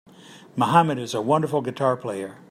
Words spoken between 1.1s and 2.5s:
a wonderful guitar player.